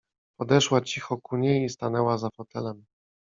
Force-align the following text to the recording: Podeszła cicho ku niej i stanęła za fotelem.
Podeszła 0.39 0.81
cicho 0.81 1.17
ku 1.17 1.37
niej 1.37 1.65
i 1.65 1.69
stanęła 1.69 2.17
za 2.17 2.29
fotelem. 2.29 2.85